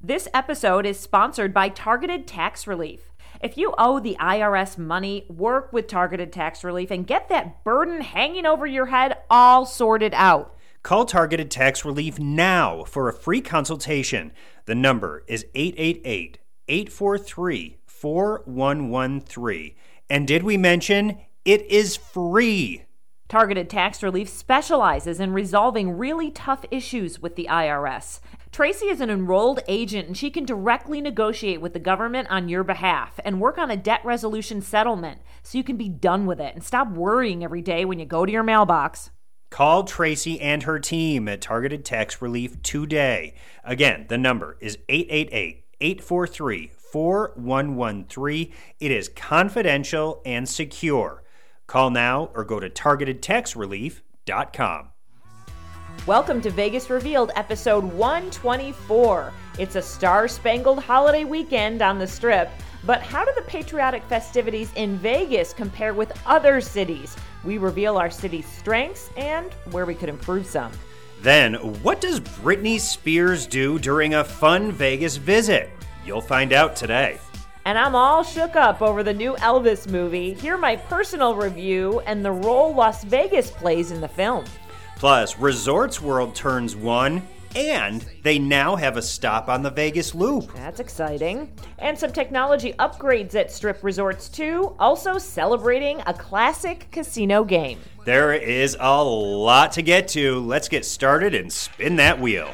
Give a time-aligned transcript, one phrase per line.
[0.00, 3.12] This episode is sponsored by Targeted Tax Relief.
[3.42, 8.02] If you owe the IRS money, work with Targeted Tax Relief and get that burden
[8.02, 10.54] hanging over your head all sorted out.
[10.84, 14.30] Call Targeted Tax Relief now for a free consultation.
[14.66, 16.38] The number is 888
[16.68, 19.74] 843 4113.
[20.08, 22.84] And did we mention it is free?
[23.28, 28.20] Targeted Tax Relief specializes in resolving really tough issues with the IRS.
[28.50, 32.64] Tracy is an enrolled agent and she can directly negotiate with the government on your
[32.64, 36.54] behalf and work on a debt resolution settlement so you can be done with it
[36.54, 39.10] and stop worrying every day when you go to your mailbox.
[39.50, 43.34] Call Tracy and her team at Targeted Tax Relief today.
[43.64, 48.52] Again, the number is 888 843 4113.
[48.80, 51.22] It is confidential and secure.
[51.66, 54.90] Call now or go to targetedtaxrelief.com.
[56.06, 59.32] Welcome to Vegas Revealed, episode 124.
[59.58, 62.50] It's a star spangled holiday weekend on the strip,
[62.84, 67.14] but how do the patriotic festivities in Vegas compare with other cities?
[67.44, 70.72] We reveal our city's strengths and where we could improve some.
[71.20, 75.68] Then, what does Britney Spears do during a fun Vegas visit?
[76.06, 77.18] You'll find out today.
[77.66, 80.32] And I'm all shook up over the new Elvis movie.
[80.32, 84.46] Hear my personal review and the role Las Vegas plays in the film.
[84.98, 87.22] Plus, Resorts World turns one,
[87.54, 90.52] and they now have a stop on the Vegas Loop.
[90.54, 91.52] That's exciting.
[91.78, 97.78] And some technology upgrades at Strip Resorts too, also celebrating a classic casino game.
[98.04, 100.40] There is a lot to get to.
[100.40, 102.52] Let's get started and spin that wheel.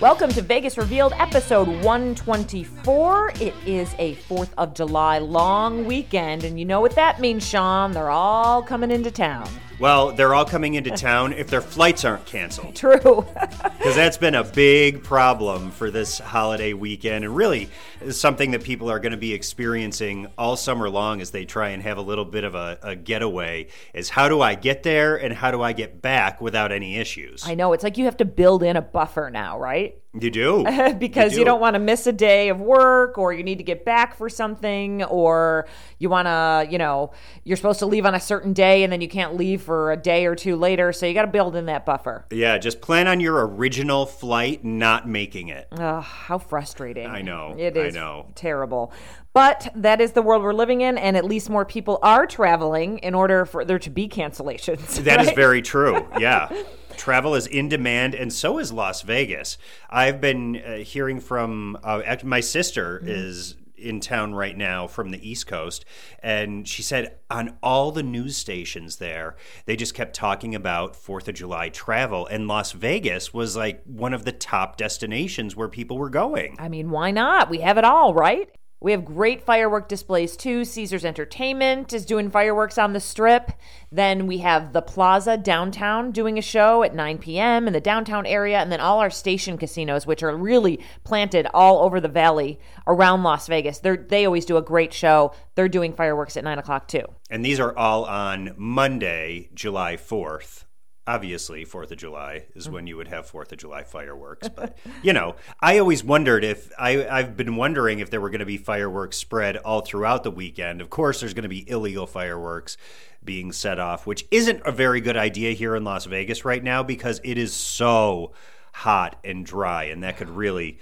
[0.00, 3.32] Welcome to Vegas Revealed, episode 124.
[3.38, 7.92] It is a 4th of July long weekend, and you know what that means, Sean.
[7.92, 9.46] They're all coming into town.
[9.80, 12.76] Well, they're all coming into town if their flights aren't canceled.
[12.76, 12.98] True.
[12.98, 17.70] Because that's been a big problem for this holiday weekend, and really
[18.02, 21.70] is something that people are going to be experiencing all summer long as they try
[21.70, 23.68] and have a little bit of a, a getaway.
[23.94, 27.48] Is how do I get there and how do I get back without any issues?
[27.48, 29.96] I know, it's like you have to build in a buffer now, right?
[30.18, 30.64] You do
[30.98, 31.44] because you, do.
[31.44, 34.28] don't want to miss a day of work or you need to get back for
[34.28, 37.12] something or you want to you know
[37.44, 39.96] you're supposed to leave on a certain day and then you can't leave for a
[39.96, 43.06] day or two later so you got to build in that buffer Yeah, just plan
[43.06, 45.68] on your original flight not making it.
[45.72, 48.26] Ugh, how frustrating I know, It is I know.
[48.34, 48.92] terrible
[49.32, 52.98] but that is the world we're living in and at least more people are traveling
[52.98, 55.36] in order for there to be cancellations That is right?
[55.36, 56.08] very true.
[56.18, 56.48] Yeah.
[57.00, 59.56] Travel is in demand, and so is Las Vegas.
[59.88, 63.08] I've been uh, hearing from uh, my sister Mm-hmm.
[63.08, 65.86] is in town right now from the East Coast,
[66.22, 69.34] and she said on all the news stations there,
[69.64, 74.12] they just kept talking about Fourth of July travel, and Las Vegas was like one
[74.12, 76.54] of the top destinations where people were going.
[76.58, 77.48] I mean, why not?
[77.48, 78.50] We have it all, right?
[78.82, 80.64] We have great firework displays too.
[80.64, 83.52] Caesars Entertainment is doing fireworks on the strip.
[83.92, 87.66] Then we have the Plaza downtown doing a show at 9 p.m.
[87.66, 88.58] in the downtown area.
[88.58, 93.22] And then all our station casinos, which are really planted all over the valley around
[93.22, 93.80] Las Vegas.
[93.80, 95.34] They're, they always do a great show.
[95.56, 97.04] They're doing fireworks at 9 o'clock too.
[97.28, 100.64] And these are all on Monday, July 4th.
[101.10, 102.72] Obviously, 4th of July is mm.
[102.72, 104.48] when you would have 4th of July fireworks.
[104.48, 108.38] But, you know, I always wondered if I, I've been wondering if there were going
[108.38, 110.80] to be fireworks spread all throughout the weekend.
[110.80, 112.76] Of course, there's going to be illegal fireworks
[113.24, 116.84] being set off, which isn't a very good idea here in Las Vegas right now
[116.84, 118.32] because it is so
[118.72, 120.78] hot and dry, and that could really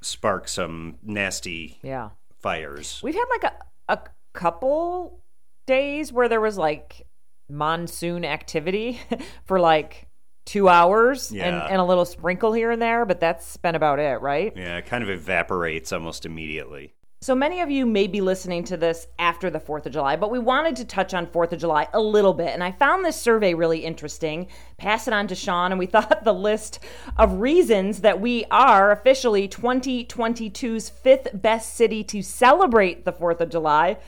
[0.00, 2.10] spark some nasty Yeah.
[2.40, 3.00] fires.
[3.00, 3.98] We've had like a, a
[4.32, 5.20] couple
[5.66, 7.06] days where there was like
[7.52, 9.00] monsoon activity
[9.44, 10.08] for like
[10.44, 14.20] two hours and, and a little sprinkle here and there, but that's been about it,
[14.20, 14.52] right?
[14.56, 16.94] Yeah, it kind of evaporates almost immediately.
[17.22, 20.32] So many of you may be listening to this after the 4th of July, but
[20.32, 22.48] we wanted to touch on 4th of July a little bit.
[22.48, 24.48] And I found this survey really interesting.
[24.76, 26.80] Pass it on to Sean, and we thought the list
[27.18, 33.50] of reasons that we are officially 2022's fifth best city to celebrate the 4th of
[33.50, 33.98] July.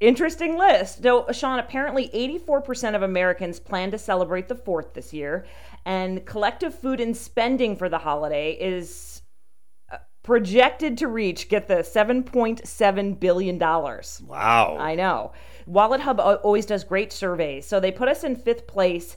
[0.00, 1.02] Interesting list.
[1.02, 5.46] So, Sean, apparently 84% of Americans plan to celebrate the 4th this year,
[5.86, 9.22] and collective food and spending for the holiday is
[10.26, 14.76] projected to reach get the 7.7 billion dollars Wow.
[14.76, 15.30] i know
[15.70, 19.16] WalletHub always does great surveys so they put us in fifth place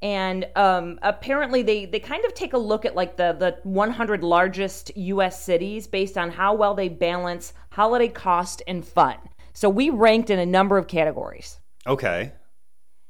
[0.00, 4.22] and um, apparently they, they kind of take a look at like the, the 100
[4.22, 9.16] largest us cities based on how well they balance holiday cost and fun
[9.54, 12.32] so we ranked in a number of categories Okay.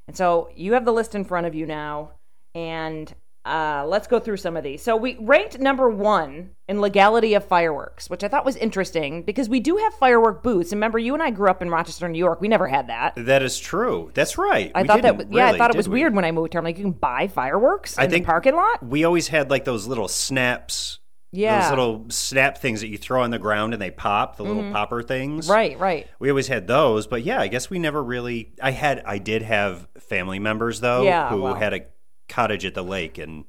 [0.08, 2.10] And so you have the list in front of you now,
[2.54, 3.12] and
[3.46, 4.82] uh, let's go through some of these.
[4.82, 9.48] So we ranked number one in legality of fireworks, which I thought was interesting because
[9.48, 10.72] we do have firework booths.
[10.72, 12.40] And remember, you and I grew up in Rochester, New York.
[12.40, 13.14] We never had that.
[13.16, 14.10] That is true.
[14.14, 14.72] That's right.
[14.74, 16.00] I We thought that, yeah, I thought it was we?
[16.00, 16.58] weird when I moved here.
[16.58, 18.82] I'm like, you can buy fireworks I in think- the parking lot.
[18.84, 20.98] We always had like those little snaps.
[21.36, 21.62] Yeah.
[21.62, 24.70] Those little snap things that you throw on the ground and they pop, the little
[24.72, 25.46] popper things.
[25.46, 25.52] Mm-hmm.
[25.52, 26.06] Right, right.
[26.18, 28.52] We always had those, but yeah, I guess we never really.
[28.62, 31.54] I had, I did have family members though Yeah, who well.
[31.54, 31.80] had a
[32.28, 33.44] cottage at the lake, and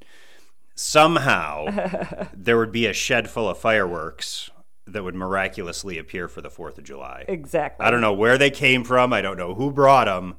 [0.74, 4.50] somehow there would be a shed full of fireworks
[4.86, 7.24] that would miraculously appear for the Fourth of July.
[7.26, 7.84] Exactly.
[7.84, 9.12] I don't know where they came from.
[9.12, 10.36] I don't know who brought them,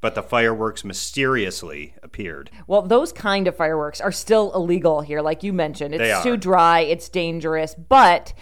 [0.00, 2.50] but the fireworks mysteriously appeared.
[2.66, 5.94] Well, those kind of fireworks are still illegal here, like you mentioned.
[5.94, 6.22] It's They are.
[6.22, 8.32] too dry, it's dangerous, but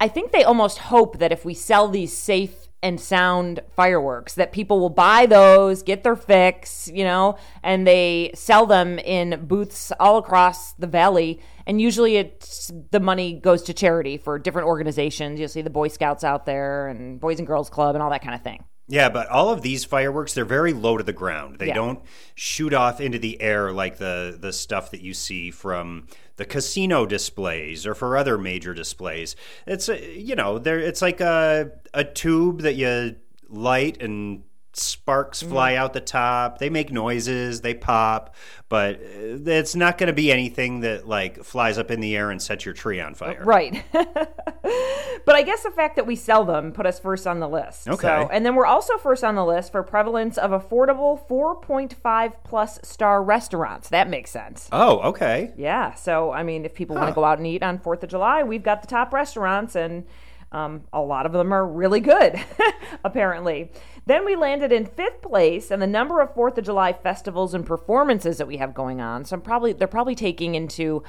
[0.00, 4.52] I think they almost hope that if we sell these safe and sound fireworks that
[4.52, 9.90] people will buy those, get their fix, you know, and they sell them in booths
[9.98, 15.38] all across the valley and usually it's the money goes to charity for different organizations.
[15.38, 18.22] You'll see the Boy Scouts out there and Boys and Girls Club and all that
[18.22, 18.64] kind of thing.
[18.90, 21.58] Yeah, but all of these fireworks, they're very low to the ground.
[21.58, 21.74] They Yeah.
[21.74, 22.00] don't
[22.34, 26.06] shoot off into the air like the, the stuff that you see from
[26.36, 29.36] the casino displays or for other major displays.
[29.66, 30.78] It's, a, you know, there.
[30.78, 33.16] it's like a, a tube that you
[33.50, 34.42] light and
[34.78, 36.58] sparks fly out the top.
[36.58, 38.34] They make noises, they pop,
[38.68, 42.30] but uh, it's not going to be anything that like flies up in the air
[42.30, 43.42] and sets your tree on fire.
[43.44, 43.84] Right.
[43.92, 47.88] but I guess the fact that we sell them put us first on the list.
[47.88, 48.06] Okay.
[48.06, 52.78] So, and then we're also first on the list for prevalence of affordable 4.5 plus
[52.82, 53.88] star restaurants.
[53.88, 54.68] That makes sense.
[54.72, 55.52] Oh, okay.
[55.56, 55.94] Yeah.
[55.94, 58.42] So, I mean, if people want to go out and eat on 4th of July,
[58.42, 60.04] we've got the top restaurants and
[60.52, 62.40] um, a lot of them are really good,
[63.04, 63.70] apparently.
[64.08, 67.66] Then we landed in fifth place and the number of 4th of July festivals and
[67.66, 69.26] performances that we have going on.
[69.26, 71.02] So I'm probably, they're probably taking into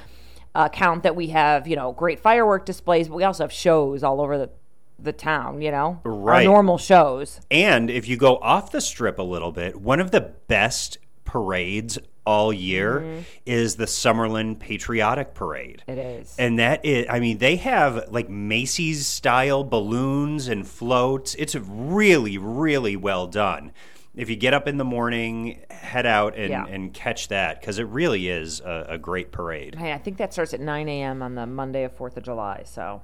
[0.54, 4.20] account that we have, you know, great firework displays, but we also have shows all
[4.20, 4.50] over the,
[4.98, 6.44] the town, you know, Right.
[6.44, 7.40] normal shows.
[7.50, 11.98] And if you go off the strip a little bit, one of the best parades
[12.26, 15.82] all year is the Summerlin Patriotic Parade.
[15.86, 16.34] It is.
[16.38, 21.34] And that is, I mean, they have like Macy's style balloons and floats.
[21.36, 23.72] It's really, really well done.
[24.14, 26.66] If you get up in the morning, head out and, Yeah.
[26.66, 29.76] and catch that because it really is a, a great parade.
[29.76, 31.22] Hey, I think that starts at 9 a.m.
[31.22, 32.64] on the Monday of 4th of July.
[32.66, 33.02] So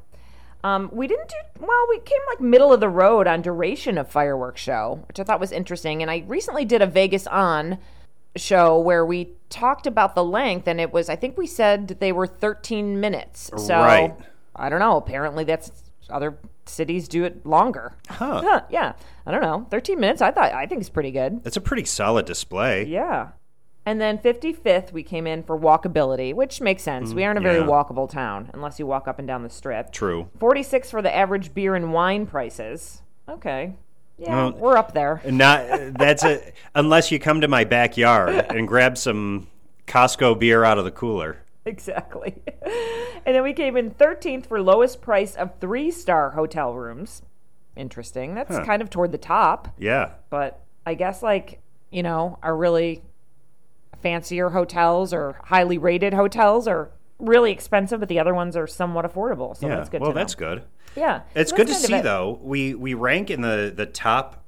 [0.65, 4.11] um, we didn't do, well, we came like middle of the road on duration of
[4.11, 6.03] fireworks show, which I thought was interesting.
[6.03, 7.79] And I recently did a Vegas On
[8.37, 12.13] show where we talked about the length, and it was, I think we said they
[12.13, 13.51] were 13 minutes.
[13.57, 14.15] So Right.
[14.55, 14.97] I don't know.
[14.97, 15.71] Apparently that's
[16.09, 17.93] other cities do it longer.
[18.09, 18.63] Huh.
[18.71, 18.93] yeah.
[19.27, 19.67] I don't know.
[19.71, 21.41] 13 minutes, I thought, I think it's pretty good.
[21.45, 22.85] It's a pretty solid display.
[22.85, 23.29] Yeah.
[23.85, 27.13] And then 55th, we came in for walkability, which makes sense.
[27.13, 27.67] Mm, we aren't a very yeah.
[27.67, 29.93] walkable town unless you walk up and down the strip.
[29.93, 30.29] True.
[30.41, 33.03] 46 for the average beer and wine prices.
[33.29, 33.75] Okay.
[34.19, 35.21] Yeah, Well- we're up there.
[35.25, 35.67] Not
[35.99, 36.41] that's a
[36.75, 39.47] unless you come to my backyard and grab some
[39.87, 41.39] Costco beer out of the cooler.
[41.67, 42.43] Exactly.
[43.27, 47.23] and then we came in 13th for lowest price of three star hotel rooms.
[47.77, 48.35] Interesting.
[48.35, 50.11] That's kind of toward the top, Yeah.
[50.31, 51.61] but I guess, like,
[51.91, 53.03] you know, are really
[54.03, 59.05] fancier hotels or highly rated hotels are really expensive, but the other ones are somewhat
[59.05, 59.57] affordable.
[59.57, 59.77] So Yeah.
[59.77, 60.65] that's good well, that's good.
[60.95, 61.23] Yeah.
[61.35, 62.39] It's So good to see though.
[62.43, 64.43] We we rank in the the top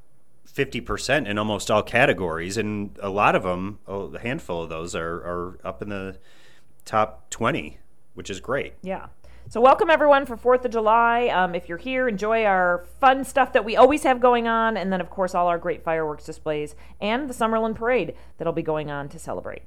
[0.47, 4.95] 50% in almost all categories and a lot of them, oh, a handful of those
[4.95, 6.19] are are up in the
[6.85, 7.79] top 20,
[8.15, 8.75] which is great.
[8.83, 9.07] Yeah.
[9.51, 11.29] So welcome everyone for Fourth of July.
[11.29, 14.93] Um, if you're here, enjoy our fun stuff that we always have going on, and
[14.93, 18.91] then of course all our great fireworks displays and the Summerlin Parade that'll be going
[18.91, 19.63] on to celebrate.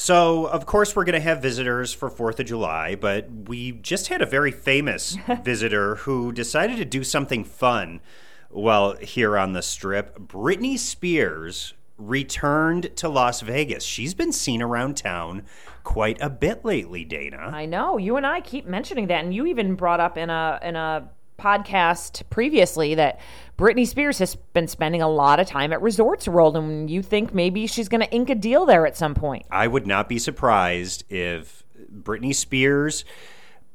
[0.00, 4.08] So, of course, we're going to have visitors for 4th of July, but we just
[4.08, 8.00] had a very famous visitor who decided to do something fun
[8.48, 10.18] while here on the strip.
[10.18, 13.84] Britney Spears returned to Las Vegas.
[13.84, 15.44] She's been seen around town
[15.84, 17.50] quite a bit lately, Dana.
[17.52, 20.58] I know you and I keep mentioning that, and you even brought up in a
[20.62, 23.18] in a podcast previously that
[23.58, 27.34] Britney Spears has been spending a lot of time at Resorts World, and you think
[27.34, 29.44] maybe she's going to ink a deal there at some point.
[29.50, 33.04] I would not be surprised if Britney Spears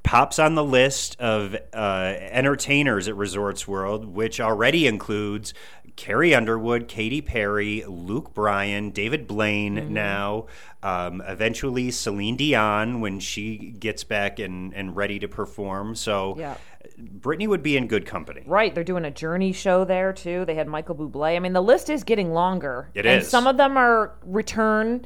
[0.03, 5.53] pops on the list of uh, entertainers at Resorts World, which already includes
[5.95, 9.93] Carrie Underwood, Katy Perry, Luke Bryan, David Blaine Mm-hmm.
[9.93, 10.45] now,
[10.83, 15.95] um, eventually Celine Dion when she gets back and, and ready to perform.
[15.95, 16.57] So Yeah.
[16.99, 18.43] Britney would be in good company.
[18.45, 20.45] Right, they're doing a Journey show there too.
[20.45, 21.35] They had Michael Bublé.
[21.35, 22.89] I mean, the list is getting longer.
[22.93, 23.29] It and is.
[23.29, 25.05] Some of them are return,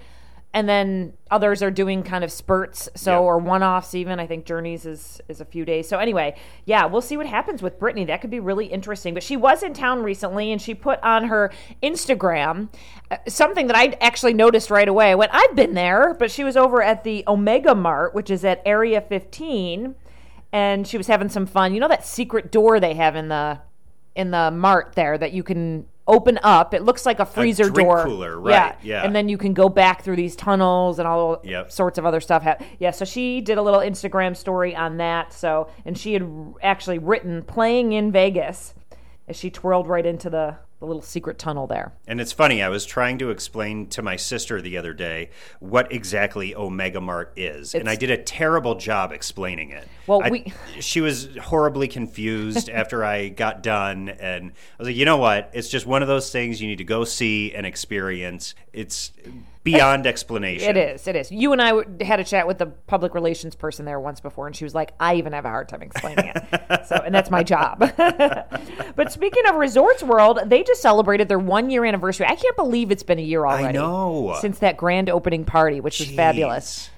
[0.54, 2.90] and then others are doing kind of spurts.
[2.96, 4.20] So or one-offs even.
[4.20, 5.88] I think Journeys is is a few days.
[5.88, 8.06] So anyway, yeah, we'll see what happens with Britney.
[8.06, 9.14] That could be really interesting.
[9.14, 12.70] But she was in town recently, and she put on her Instagram
[13.10, 15.16] uh, something that I actually noticed right away.
[15.16, 18.62] When I've been there, but she was over at the Omega Mart, which is at
[18.66, 19.96] Area 15
[20.52, 21.74] and she was having some fun.
[21.74, 23.60] You know that secret door they have in the
[24.16, 26.74] in the mart there that you can open up.
[26.74, 28.04] It looks like a freezer drink door.
[28.04, 29.04] cooler, right, yeah.
[29.06, 31.72] And then you can go back through these tunnels and all Yep.
[31.72, 32.44] sorts of other stuff.
[32.80, 35.32] Yeah, so she did a little Instagram story on that.
[35.32, 36.28] So, and she had
[36.64, 38.74] actually written "Playing in Vegas"
[39.28, 41.92] as she twirled right into the the little secret tunnel there.
[42.08, 45.92] And it's funny, I was trying to explain to my sister the other day what
[45.92, 49.88] exactly Omega Mart is, and I did a terrible job explaining it.
[50.08, 54.96] Well, I- we- she was horribly confused after I got done, and I was like,
[54.96, 55.50] you know what?
[55.54, 58.56] It's just one of those things you need to go see and experience.
[58.72, 59.12] It's
[59.64, 60.70] beyond explanation.
[60.70, 61.08] It is.
[61.08, 61.32] It is.
[61.32, 64.56] You and I had a chat with the public relations person there once before, and
[64.56, 67.44] she was like, "I even have a hard time explaining it." so, and that's my
[67.44, 67.80] job.
[67.98, 72.28] but speaking of Resorts World, they just celebrated their one year anniversary.
[72.28, 73.66] I can't believe it's been a year already.
[73.66, 74.38] I know.
[74.42, 76.90] since that grand opening party, which was fabulous.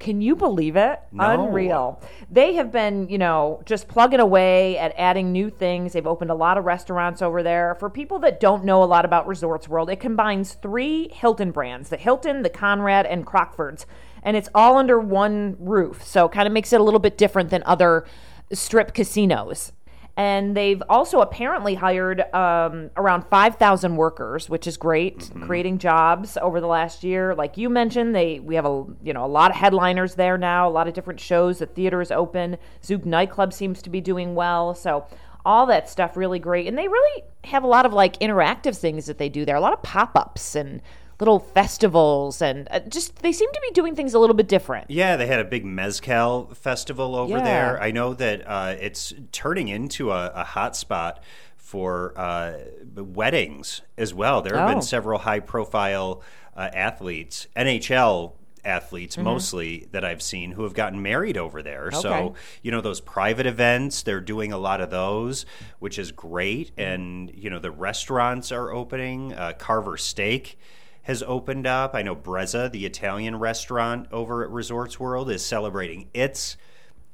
[0.00, 0.98] Can you believe it?
[1.12, 1.46] No.
[1.46, 2.02] Unreal.
[2.30, 5.92] They have been, you know, just plugging away at adding new things.
[5.92, 7.76] They've opened a lot of restaurants over there.
[7.78, 11.90] For people that don't know a lot about Resorts World, it combines three Hilton brands
[11.90, 13.84] the Hilton, the Conrad, and Crockford's.
[14.22, 16.02] And it's all under one roof.
[16.02, 18.06] So kind of makes it a little bit different than other
[18.52, 19.72] strip casinos.
[20.20, 26.60] And they've also apparently hired um, around 5,000 workers, which is great, creating jobs over
[26.60, 27.34] the last year.
[27.34, 30.68] Like you mentioned, they we have a you know a lot of headliners there now,
[30.68, 31.60] a lot of different shows.
[31.60, 32.58] The theater is open.
[32.82, 34.74] Zouk nightclub seems to be doing well.
[34.74, 35.06] So
[35.46, 39.06] all that stuff really great, and they really have a lot of like interactive things
[39.06, 39.56] that they do there.
[39.56, 40.82] A lot of pop ups and
[41.20, 44.90] little festivals, and uh, just they seem to be doing things a little bit different.
[44.90, 47.44] Yeah, they had a big mezcal festival over Yeah.
[47.44, 47.82] there.
[47.82, 51.22] I know that uh, it's turning into a, a hot spot
[51.56, 52.54] for uh,
[52.96, 54.42] weddings as well.
[54.42, 54.72] There have Oh.
[54.74, 56.22] been several high profile
[56.56, 58.32] uh, athletes, NHL
[58.64, 59.24] athletes Mm-hmm.
[59.24, 61.86] mostly, that I've seen who have gotten married over there.
[61.86, 62.00] Okay.
[62.00, 65.46] So, you know, those private events, they're doing a lot of those,
[65.78, 66.72] which is great.
[66.76, 66.80] Mm-hmm.
[66.92, 69.32] And, you know, the restaurants are opening.
[69.32, 70.56] Uh, Carversteak
[71.02, 71.94] has opened up.
[71.94, 76.56] I know Brezza, the Italian restaurant over at Resorts World, is celebrating its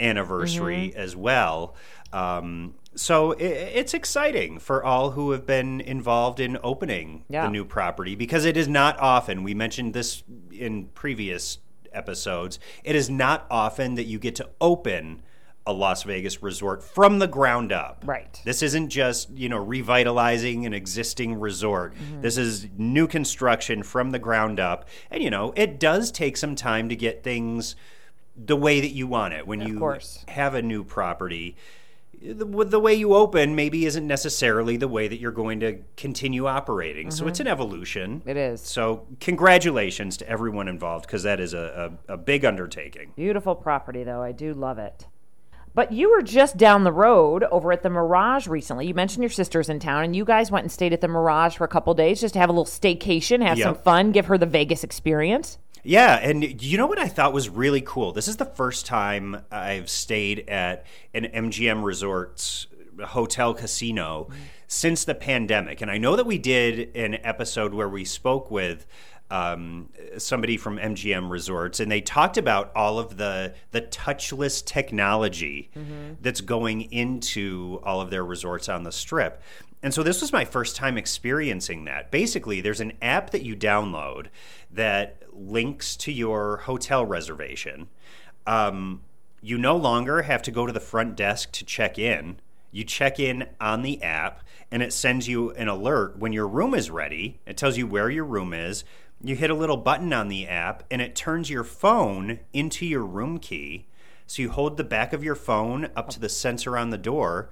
[0.00, 0.98] anniversary Mm-hmm.
[1.00, 1.74] as well.
[2.12, 7.44] Um, so i it's exciting for all who have been involved in opening Yeah.
[7.44, 9.42] the new property because it is not often.
[9.42, 11.58] We mentioned this in previous
[11.92, 12.58] episodes.
[12.84, 15.22] It is not often that you get to open
[15.66, 18.04] a Las Vegas resort from the ground up.
[18.06, 18.40] Right.
[18.44, 21.94] This isn't just, you know, revitalizing an existing resort.
[21.94, 22.20] Mm-hmm.
[22.20, 24.88] This is new construction from the ground up.
[25.10, 27.74] And you know, it does take some time to get things
[28.36, 30.24] the way that you want it when you course.
[30.28, 31.56] have a new property.
[32.22, 36.46] The, the way you open maybe isn't necessarily the way that you're going to continue
[36.46, 37.10] operating.
[37.10, 38.20] So it's an evolution.
[38.20, 38.28] Mm-hmm.
[38.28, 38.60] It is.
[38.60, 43.12] So congratulations to everyone involved because that is a, a, a big undertaking.
[43.16, 44.22] Beautiful property, though.
[44.22, 45.06] I do love it.
[45.76, 48.86] But you were just down the road over at the Mirage recently.
[48.86, 51.58] You mentioned your sister's in town, and you guys went and stayed at the Mirage
[51.58, 54.38] for a couple days just to have a little staycation, have some fun, give her
[54.38, 55.58] the Vegas experience.
[55.84, 58.12] Yeah, and you know what I thought was really cool?
[58.12, 62.68] This is the first time I've stayed at an MGM Resorts
[63.04, 64.40] hotel casino mm-hmm.
[64.66, 65.82] since the pandemic.
[65.82, 68.86] And I know that we did an episode where we spoke with
[69.30, 75.70] um, somebody from MGM Resorts, and they talked about all of the the touchless technology
[76.20, 79.42] that's going into all of their resorts on the strip.
[79.82, 82.10] And so this was my first time experiencing that.
[82.10, 84.28] Basically, there's an app that you download
[84.70, 87.88] that links to your hotel reservation.
[88.46, 89.02] Um,
[89.42, 92.40] you no longer have to go to the front desk to check in.
[92.72, 96.74] You check in on the app, and it sends you an alert when your room
[96.74, 97.38] is ready.
[97.46, 98.84] It tells you where your room is.
[99.22, 103.04] You hit a little button on the app, and it turns your phone into your
[103.04, 103.86] room key.
[104.26, 107.50] So you hold the back of your phone up to the sensor on the door,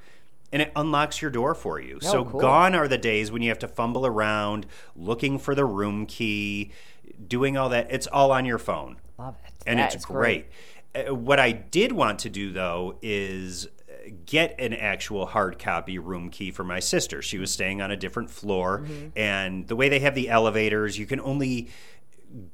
[0.53, 1.99] and it unlocks your door for you.
[2.01, 2.41] so cool.
[2.41, 6.71] gone are the days when you have to fumble around looking for the room key,
[7.27, 7.89] doing all that.
[7.91, 9.53] It's all on your phone Love it.
[9.67, 10.47] and That it's is great.
[10.95, 13.67] Uh, what I did want to do though is
[14.27, 17.23] get an actual hard copy room key for my sister.
[17.23, 19.09] She was staying on a different floor, Mm-hmm.
[19.19, 21.69] and the way they have the elevators, you can only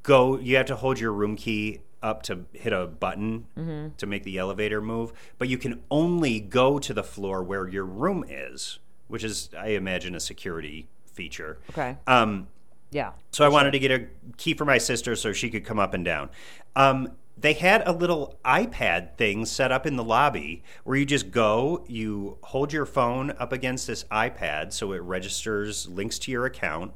[0.03, 0.39] go.
[0.39, 3.89] You have to hold your room key up to hit a button Mm-hmm.
[3.99, 7.85] to make the elevator move, but you can only go to the floor where your
[7.85, 8.79] room is,
[9.09, 11.59] which is, I imagine, a security feature.
[11.71, 11.97] Okay.
[12.07, 12.49] Um,
[12.91, 13.13] Yeah.
[13.33, 15.93] so I wanted to get a key for my sister so she could come up
[15.95, 16.31] and down.
[16.77, 21.31] Um, they had a little iPad thing set up in the lobby where you just
[21.31, 26.45] go, you hold your phone up against this iPad so it registers links to your
[26.45, 26.93] account.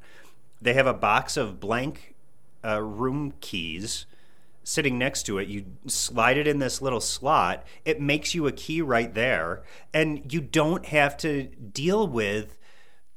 [0.61, 2.15] They have a box of blank
[2.65, 4.07] uh, room keys
[4.65, 5.49] sitting next to it.
[5.49, 10.33] You slide it in this little slot, it makes you a key right there, and
[10.33, 12.59] you don't have to deal with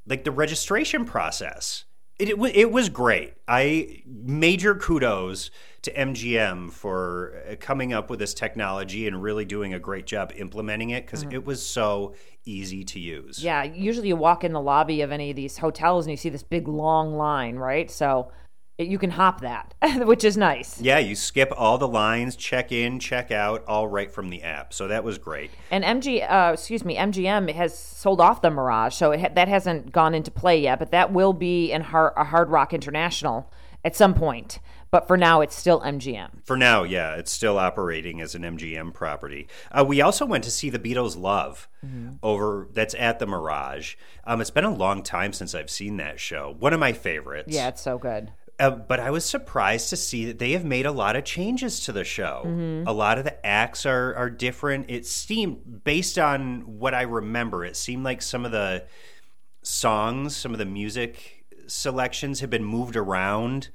[0.06, 1.86] like the registration process.
[2.20, 3.34] It, it, it was great.
[3.48, 5.52] I major kudos
[5.84, 10.34] to MGM for uh, coming up with this technology and really doing a great job
[10.36, 12.14] implementing it because it was so
[12.46, 13.44] easy to use.
[13.44, 16.30] Yeah, usually you walk in the lobby of any of these hotels and you see
[16.30, 17.90] this big long line, right?
[17.92, 18.32] So
[18.78, 19.74] it, you can hop that,
[20.06, 20.80] which is nice.
[20.80, 24.74] Yeah, you skip all the lines, check in, check out, all right from the app.
[24.74, 25.52] So that was great.
[25.72, 29.48] And MG, uh, excuse me, MGM has sold off the Mirage, so it ha- that
[29.48, 30.80] hasn't gone into play yet.
[30.80, 33.52] But that will be in Har- a Hard Rock International
[33.84, 34.60] at some point.
[34.92, 36.46] But for now, it's still MGM.
[36.46, 39.48] For now, yeah, it's still operating as an MGM property.
[39.72, 41.68] Uh, we also went to see the Beatles' Love
[42.24, 43.96] over that's at the Mirage.
[44.26, 46.56] Um, it's been a long time since I've seen that show.
[46.60, 47.54] One of my favorites.
[47.54, 48.32] Yeah, it's so good.
[48.60, 51.82] Uh, but I was surprised to see that they have made a lot of changes
[51.82, 52.42] to the show.
[52.88, 54.90] A lot of the acts are are different.
[54.90, 58.86] It seemed, based on what I remember, it seemed like some of the
[59.62, 63.70] songs, some of the music selections have been moved around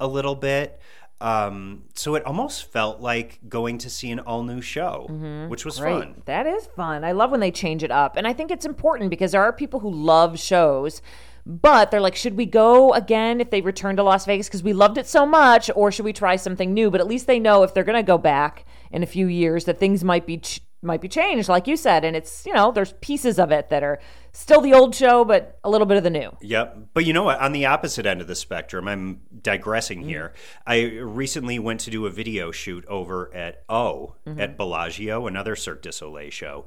[0.00, 0.80] a little bit.
[1.20, 5.06] Um, so it almost felt like going to see an all new show,
[5.48, 6.00] which was Great.
[6.00, 6.22] fun.
[6.24, 7.04] That is fun.
[7.04, 8.16] I love when they change it up.
[8.16, 11.02] And I think it's important because there are people who love shows,
[11.44, 14.72] but they're like, should we go again if they return to Las Vegas because we
[14.72, 16.90] loved it so much, or should we try something new?
[16.90, 19.66] But at least they know if they're going to go back in a few years
[19.66, 20.38] that things might be.
[20.38, 23.68] Ch- might be changed like you said and it's you know there's pieces of it
[23.68, 23.98] that are
[24.32, 26.88] still the old show but a little bit of the new Yep.
[26.94, 27.40] But you know what?
[27.40, 30.32] On the opposite end of the spectrum, I'm digressing here.
[30.66, 34.40] I recently went to do a video shoot over at O mm-hmm.
[34.40, 36.66] at Bellagio, another Cirque du Soleil show.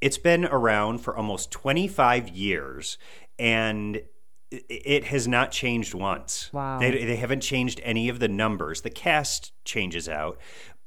[0.00, 2.98] It's been around for almost 25 years
[3.38, 4.00] and
[4.50, 6.50] it has not changed once.
[6.54, 6.78] Wow.
[6.78, 8.80] They, they haven't changed any of the numbers.
[8.80, 10.38] The cast changes out,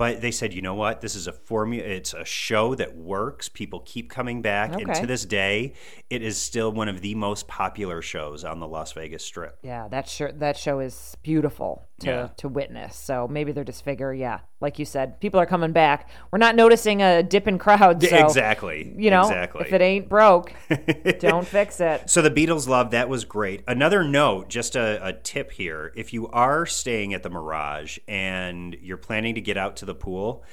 [0.01, 1.01] but they said, you know what?
[1.01, 1.87] This is a formula.
[1.87, 3.49] It's a show that works.
[3.49, 5.73] People keep coming back, and to this day,
[6.09, 9.57] it is still one of the most popular shows on the Las Vegas Strip.
[9.61, 12.27] yeah that sure that show is beautiful to Yeah.
[12.37, 16.09] to witness so maybe they're just figure yeah like you said people are coming back
[16.31, 18.93] we're not noticing a dip in crowds so exactly.
[18.97, 19.61] you know exactly.
[19.65, 20.53] if it ain't broke
[21.19, 23.63] don't fix it So the Beatles love that was great.
[23.67, 28.75] Another note, just a, a tip here: if you are staying at the Mirage and
[28.81, 30.43] you're planning to get out to the pool,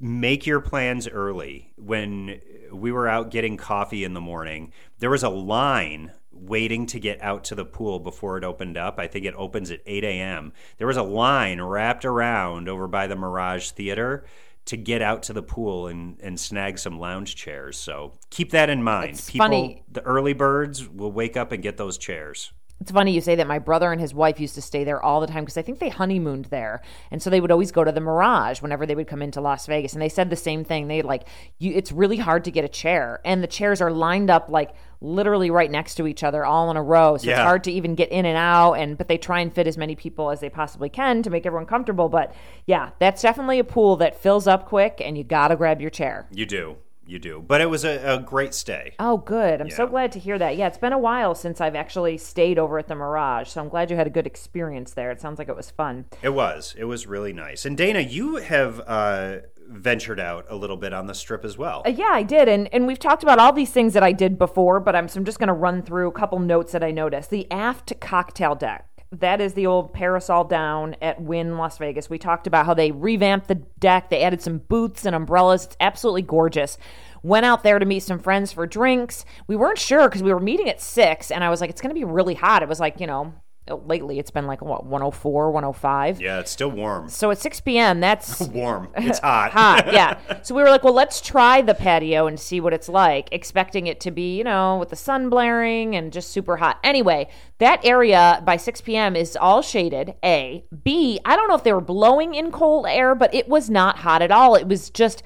[0.00, 1.72] make your plans early.
[1.76, 2.40] When
[2.72, 7.20] we were out getting coffee in the morning, there was a line waiting to get
[7.22, 8.98] out to the pool before it opened up.
[8.98, 10.52] I think it opens at 8 a.m.
[10.78, 14.24] There was a line wrapped around over by the Mirage Theater
[14.66, 17.76] to get out to the pool and, and snag some lounge chairs.
[17.76, 19.10] So keep that in mind.
[19.10, 19.84] It's People, funny.
[19.90, 22.52] the early birds will wake up and get those chairs.
[22.80, 23.46] It's funny you say that.
[23.46, 25.78] My brother and his wife used to stay there all the time because I think
[25.78, 29.08] they honeymooned there, and so they would always go to the Mirage whenever they would
[29.08, 29.94] come into Las Vegas.
[29.94, 30.86] And they said the same thing.
[30.86, 31.26] They like
[31.58, 31.72] you.
[31.72, 35.50] It's really hard to get a chair, and the chairs are lined up like literally
[35.50, 37.16] right next to each other, all in a row.
[37.16, 38.74] So it's hard to even get in and out.
[38.74, 41.46] And but they try and fit as many people as they possibly can to make
[41.46, 42.10] everyone comfortable.
[42.10, 42.34] But
[42.66, 46.26] yeah, that's definitely a pool that fills up quick, and you gotta grab your chair.
[46.30, 46.76] You do.
[47.06, 47.44] You do.
[47.46, 48.94] But it was a, a great stay.
[48.98, 49.60] Oh, good.
[49.60, 50.56] I'm so glad to hear that.
[50.56, 53.68] Yeah, it's been a while since I've actually stayed over at the Mirage, so I'm
[53.68, 55.10] glad you had a good experience there.
[55.10, 56.06] It sounds like it was fun.
[56.22, 56.74] It was.
[56.76, 57.64] It was really nice.
[57.64, 59.38] And Dana, you have uh,
[59.68, 61.82] ventured out a little bit on the strip as well.
[61.86, 64.38] Uh, yeah, I did, and and we've talked about all these things that I did
[64.38, 66.90] before, but I'm so I'm just going to run through a couple notes that I
[66.90, 67.30] noticed.
[67.30, 68.88] The aft cocktail deck.
[69.12, 72.10] That is the old parasol down at Wynn Las Vegas.
[72.10, 74.10] We talked about how they revamped the deck.
[74.10, 75.66] They added some booths and umbrellas.
[75.66, 76.76] It's absolutely gorgeous.
[77.22, 79.24] Went out there to meet some friends for drinks.
[79.46, 81.94] We weren't sure because we were meeting at six, and I was like, it's going
[81.94, 82.62] to be really hot.
[82.62, 83.32] It was like, you know,
[83.68, 86.20] lately it's been like, what, 104, 105.
[86.20, 87.08] yeah, it's still warm.
[87.08, 88.88] So at 6 p.m., that's Warm.
[88.96, 89.50] It's hot.
[89.52, 90.18] hot, yeah.
[90.42, 93.86] So we were like, well, let's try the patio and see what it's like, expecting
[93.88, 96.78] it to be, you know, with the sun blaring and just super hot.
[96.84, 99.16] Anyway, that area by 6 p.m.
[99.16, 100.64] is all shaded, A.
[100.84, 103.98] B, I don't know if they were blowing in cold air, but it was not
[103.98, 104.54] hot at all.
[104.54, 105.22] It was just.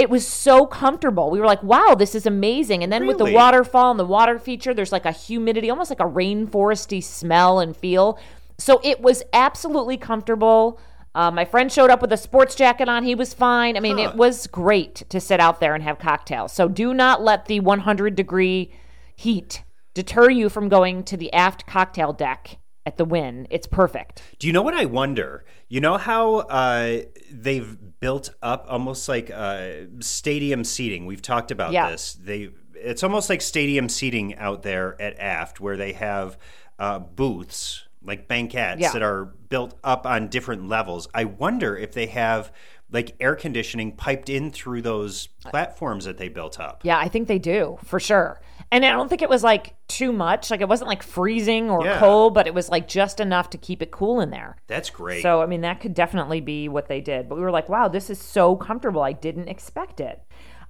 [0.00, 1.30] It was so comfortable.
[1.30, 2.82] We were like, wow, this is amazing.
[2.82, 6.00] And then with the waterfall and the water feature, there's like a humidity, almost like
[6.00, 8.18] a rainforesty smell and feel.
[8.56, 10.80] So it was absolutely comfortable.
[11.14, 13.04] Uh, my friend showed up with a sports jacket on.
[13.04, 13.76] He was fine.
[13.76, 16.52] I mean, it was great to sit out there and have cocktails.
[16.52, 18.72] So do not let the 100 degree
[19.16, 23.46] heat deter you from going to the aft cocktail deck at the Wynn.
[23.50, 24.22] It's perfect.
[24.38, 25.44] Do you know what I wonder?
[25.68, 31.06] You know how uh, they've built up almost like uh, stadium seating.
[31.06, 31.90] We've talked about Yeah.
[31.90, 32.14] this.
[32.14, 36.38] They it's almost like stadium seating out there at Aft, where they have
[36.78, 38.92] uh, booths like banquettes Yeah.
[38.92, 41.06] that are built up on different levels.
[41.14, 42.50] I wonder if they have
[42.92, 46.80] like air conditioning piped in through those platforms that they built up.
[46.84, 48.40] Yeah, I think they do for sure.
[48.72, 50.50] And I don't think it was like too much.
[50.50, 51.98] Like it wasn't like freezing or Yeah.
[51.98, 54.56] cold, but it was like just enough to keep it cool in there.
[54.68, 55.22] That's great.
[55.22, 57.28] So, I mean, that could definitely be what they did.
[57.28, 59.02] But we were like, wow, this is so comfortable.
[59.02, 60.22] I didn't expect it.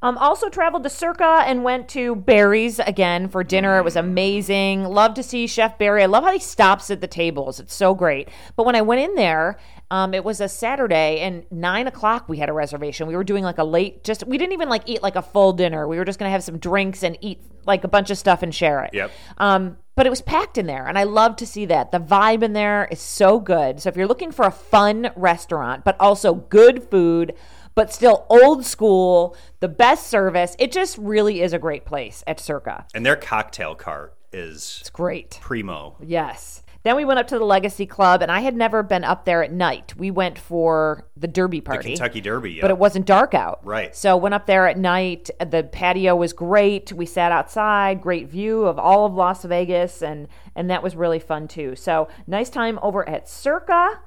[0.03, 3.77] Um, also traveled to Circa and went to Barry's again for dinner.
[3.79, 4.85] It was amazing.
[4.85, 6.03] Love to see Chef Barry.
[6.03, 7.61] I love how he stops at the tables.
[7.61, 8.31] It's so great.
[8.57, 9.59] But when I went in there,
[9.91, 13.07] um, it was a Saturday and nine o'clock we had a reservation.
[13.07, 15.53] We were doing like a late, just we didn't even like eat like a full
[15.53, 15.89] dinner.
[15.89, 18.55] We were just gonna have some drinks and eat like a bunch of stuff and
[18.55, 18.91] share it.
[18.95, 19.11] Yep.
[19.39, 21.93] Um, but it was packed in there, and I love to see that.
[21.93, 23.81] The vibe in there is so good.
[23.81, 27.35] So if you're looking for a fun restaurant, but also good food,
[27.75, 32.41] but still old school, the best service, it just really is a great place at
[32.41, 32.87] Circa.
[32.95, 35.39] and their cocktail cart is It's great.
[35.43, 35.97] primo.
[36.01, 36.63] Yes.
[36.83, 39.43] Then we went up to the Legacy Club, and I had never been up there
[39.43, 39.95] at night.
[39.97, 41.91] We went for the Derby party.
[41.91, 42.53] Kentucky Derby.
[42.53, 42.63] Yeah.
[42.63, 43.61] but it wasn't dark out.
[43.65, 43.95] Right.
[43.95, 45.29] So went up there at night.
[45.39, 46.93] The patio was great.
[46.93, 51.19] We sat outside, great view of all of Las Vegas, and and that was really
[51.19, 51.77] fun too.
[51.77, 54.01] So nice time over at Circa.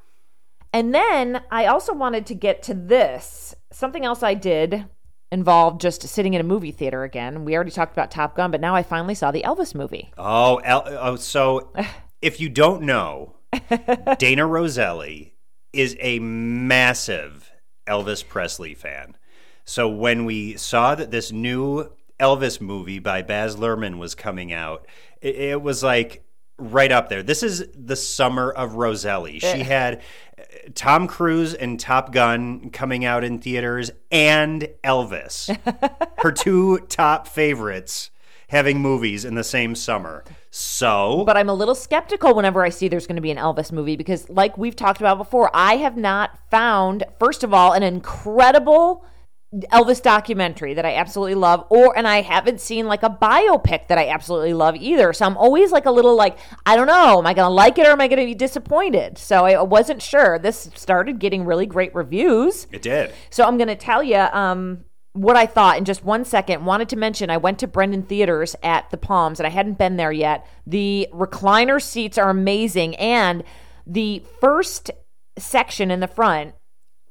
[0.71, 3.53] And then I also wanted to get to this.
[3.71, 4.85] Something else I did
[5.31, 7.45] involved just sitting in a movie theater again.
[7.45, 10.11] We already talked about Top Gun, but now I finally saw the Elvis movie.
[10.17, 11.71] Oh, El- oh, so
[12.23, 13.35] if you don't know,
[14.17, 15.33] Dana Roselli
[15.73, 17.51] is a massive
[17.85, 19.17] Elvis Presley fan.
[19.65, 24.87] So when we saw that this new Elvis movie by Baz Luhrmann was coming out,
[25.21, 26.23] it, it was like
[26.57, 27.23] right up there.
[27.23, 29.39] This is the summer of Roselli.
[29.39, 30.01] She had
[30.39, 30.43] uh,
[30.75, 35.49] Tom Cruise and Top Gun coming out in theaters and Elvis.
[36.19, 38.11] Her two top favorites
[38.53, 40.23] having movies in the same summer.
[40.51, 43.71] So, But I'm a little skeptical whenever I see there's going to be an Elvis
[43.71, 47.81] movie because, like we've talked about before, I have not found, first of all, an
[47.81, 49.03] incredible
[49.71, 53.97] Elvis documentary that I absolutely love, or and I haven't seen like a biopic that
[53.97, 55.13] I absolutely love either.
[55.13, 57.77] So I'm always like a little like, I don't know, am I going to like
[57.77, 59.17] it or am I going to be disappointed?
[59.17, 60.39] So I wasn't sure.
[60.39, 62.67] This started getting really great reviews.
[62.71, 63.13] it did.
[63.29, 66.65] So I'm going to tell you um, what I thought in just one second.
[66.65, 69.95] Wanted to mention I went to Brenden Theaters at the Palms, and I hadn't been
[69.97, 70.45] there yet.
[70.67, 73.43] The recliner seats are amazing, and
[73.85, 74.91] the first
[75.37, 76.55] section in the front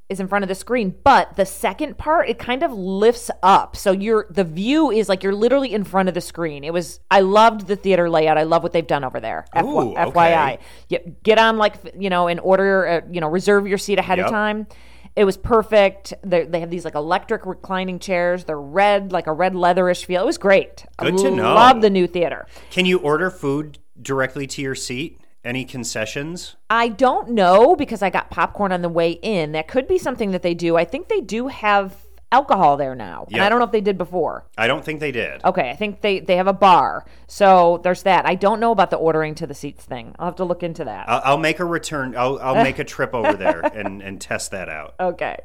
[0.08, 3.76] is in front of the screen, but the second part it kind of lifts up.
[3.76, 6.64] So you're the view is like you're literally in front of the screen.
[6.64, 8.36] It was I loved the theater layout.
[8.36, 9.46] I love what they've done over there.
[9.56, 10.10] Ooh, FY, okay.
[10.10, 10.58] FYI.
[10.90, 14.18] Yep, get on like you know in order uh, you know reserve your seat ahead
[14.18, 14.26] Yep.
[14.26, 14.66] of time.
[15.14, 16.14] It was perfect.
[16.22, 18.44] They they have these like electric reclining chairs.
[18.44, 20.22] They're red, like a red leatherish feel.
[20.22, 20.86] It was great.
[20.98, 21.54] Good to know.
[21.54, 22.46] Love the new theater.
[22.70, 25.18] Can you order food directly to your seat?
[25.44, 26.54] Any concessions?
[26.70, 29.52] I don't know because I got popcorn on the way in.
[29.52, 30.76] That could be something that they do.
[30.76, 31.96] I think they do have
[32.32, 34.46] alcohol there now, and I don't know if they did before.
[34.58, 35.44] I don't think they did.
[35.44, 38.26] Okay, I think they they have a bar, so there's that.
[38.26, 40.16] I don't know about the ordering to the seats thing.
[40.18, 41.08] I'll have to look into that.
[41.08, 42.16] I'll, I'll make a return.
[42.16, 44.94] I'll, I'll make a trip over there and, and test that out.
[44.98, 45.36] Okay.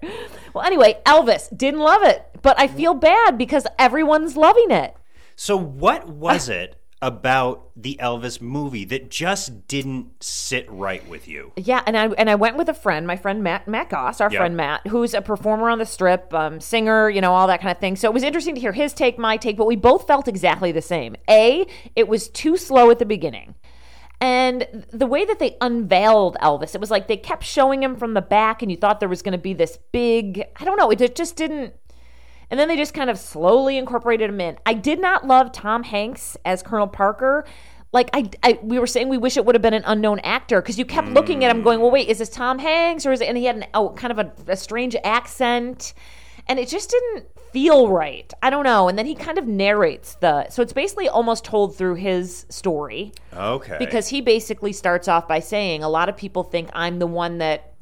[0.53, 4.95] Well, anyway, Elvis didn't love it, but I feel bad because everyone's loving it.
[5.35, 11.51] So, what was it about the Elvis movie that just didn't sit right with you?
[11.55, 14.31] Yeah, and I and I went with a friend, my friend Matt Matt Goss, our
[14.31, 14.39] Yep.
[14.39, 17.71] friend Matt, who's a performer on the strip, um, singer, you know, all that kind
[17.71, 17.95] of thing.
[17.95, 20.71] So it was interesting to hear his take, my take, but we both felt exactly
[20.71, 21.15] the same.
[21.29, 23.55] A, it was too slow at the beginning.
[24.19, 28.15] And the way that they unveiled Elvis, it was like they kept showing him from
[28.15, 30.89] the back, and you thought there was going to be this big, I don't know,
[30.89, 31.75] it just didn't.
[32.49, 34.57] And then they just kind of slowly incorporated him in.
[34.65, 37.45] I did not love Tom Hanks as Colonel Parker.
[37.91, 40.61] Like I, I we were saying, we wish it would have been an unknown actor
[40.61, 43.21] because you kept looking at him, going, "Well, wait, is this Tom Hanks or is
[43.21, 45.93] it?" And he had an, oh, kind of a, a strange accent,
[46.47, 48.31] and it just didn't feel right.
[48.43, 48.89] I don't know.
[48.89, 53.13] And then he kind of narrates the, so it's basically almost told through his story
[53.33, 53.77] Okay.
[53.79, 57.37] because he basically starts off by saying, "A lot of people think I'm the one
[57.39, 57.73] that."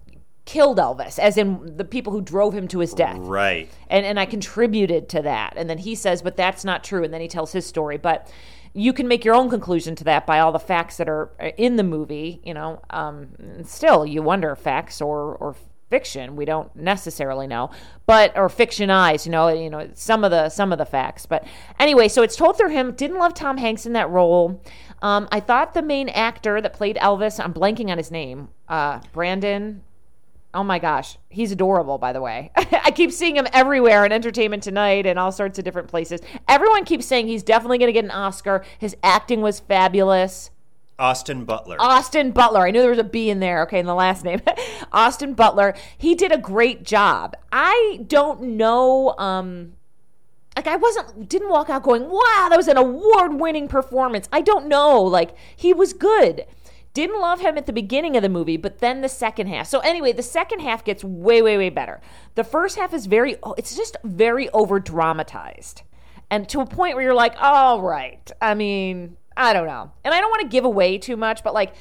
[0.45, 3.67] Killed Elvis, as in the people who drove him to his death right.
[3.89, 5.53] and and I contributed to that.
[5.57, 7.03] And then he says, but that's not true.
[7.03, 7.97] And then he tells his story.
[7.97, 8.31] But
[8.73, 11.47] you can make your own conclusion to that by all the facts that are uh,
[11.57, 12.41] in the movie.
[12.43, 13.29] You know, um,
[13.63, 15.55] still you wonder facts or or
[15.89, 16.35] fiction.
[16.35, 17.71] We don't necessarily know,
[18.05, 19.25] but or fictionized.
[19.25, 21.25] You know, you know some of the some of the facts.
[21.25, 21.47] But
[21.79, 22.91] anyway, so it's told through him.
[22.91, 24.61] Didn't love Tom Hanks in that role.
[25.01, 27.43] Um, I thought the main actor that played Elvis.
[27.43, 28.49] I'm blanking on his name.
[28.67, 29.81] Uh, Brandon.
[30.55, 31.97] Oh my gosh, he's adorable.
[31.97, 35.65] By the way, I keep seeing him everywhere in Entertainment Tonight and all sorts of
[35.65, 36.21] different places.
[36.47, 38.63] Everyone keeps saying he's definitely going to get an Oscar.
[38.79, 40.51] His acting was fabulous.
[40.97, 41.75] Austin Butler.
[41.77, 42.65] Austin Butler.
[42.65, 43.63] I knew there was a B in there.
[43.63, 44.41] Okay, in the last name,
[44.93, 45.75] Austin Butler.
[45.97, 47.35] He did a great job.
[47.51, 49.13] I don't know.
[49.17, 49.73] Um,
[50.55, 54.67] like I wasn't didn't walk out going, "Wow, that was an award-winning performance." I don't
[54.67, 55.01] know.
[55.01, 56.45] Like he was good.
[56.95, 59.67] Didn't love him at the beginning of the movie, but then the second half.
[59.67, 61.99] So anyway, the second half gets way, way, way better.
[62.35, 63.35] The first half is very.
[63.43, 65.81] oh, It's just very over dramatized,
[66.31, 70.13] and to a point where you're like, "All right." I mean, I don't know, and
[70.13, 71.73] I don't want to give away too much, but like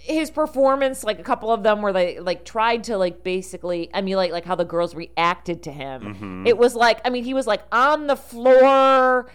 [0.00, 4.32] his performance like a couple of them where they like tried to like basically emulate
[4.32, 6.46] like how the girls reacted to him mm-hmm.
[6.46, 9.30] it was like i mean he was like on the floor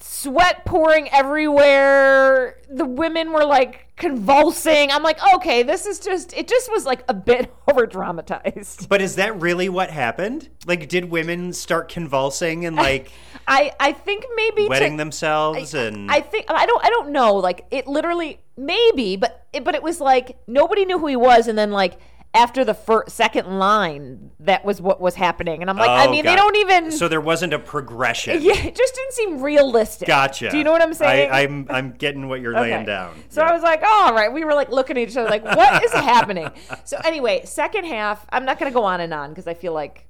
[0.00, 2.58] sweat pouring everywhere.
[2.70, 4.90] The women were like convulsing.
[4.90, 9.00] I'm like okay this is just it just was like a bit over dramatized But
[9.02, 10.48] is that really what happened?
[10.66, 13.10] Like, did women start convulsing and like
[13.48, 17.34] i i think maybe to- wetting themselves and I think I don't I don't know.
[17.34, 21.48] Like it literally maybe but it, but it was like nobody knew who he was
[21.48, 21.98] and then like
[22.38, 26.10] after the first second line that was what was happening and I'm like I Oh,
[26.10, 28.40] mean got they don't even So there wasn't a progression.
[28.42, 30.06] yeah it just didn't seem realistic.
[30.08, 30.50] Gotcha.
[30.50, 31.30] Do you know what I'm saying?
[31.30, 32.72] I, I'm I'm getting what you're Okay.
[32.72, 33.14] laying down.
[33.28, 34.32] So I was like, oh, all right.
[34.32, 36.50] We were like looking at each other like, what is happening?
[36.84, 39.72] So anyway, second half, I'm not going to go on and on because I feel
[39.74, 40.07] like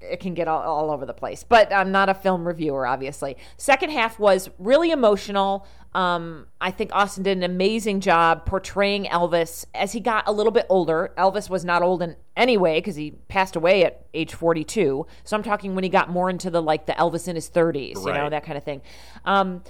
[0.00, 1.44] it can get all, all over the place.
[1.44, 3.36] But I'm not a film reviewer, obviously.
[3.56, 5.66] Second half was really emotional.
[5.94, 10.52] Um, I think Austin did an amazing job portraying Elvis as he got a little
[10.52, 11.12] bit older.
[11.16, 15.06] Elvis was not old in any way because he passed away at age 42.
[15.24, 17.96] So I'm talking when he got more into the like the Elvis in his 30s,
[18.04, 18.82] you know, that kind of thing.
[19.24, 19.62] Um,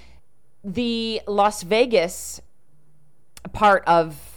[0.65, 2.41] the Las Vegas
[3.53, 4.36] part of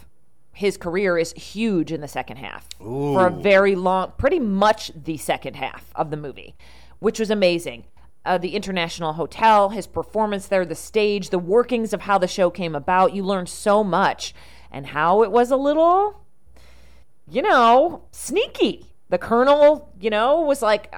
[0.59, 5.15] his career is huge in the second half for a very long, pretty much the
[5.15, 6.53] second half of the movie,
[6.99, 7.85] which was amazing.
[8.25, 12.49] Uh, the International Hotel, his performance there, the stage, the workings of how the show
[12.49, 13.15] came about.
[13.15, 14.35] You learn so much
[14.69, 16.25] and how it was a little
[17.31, 18.88] you know, sneaky.
[19.09, 20.93] The colonel, you know, was like,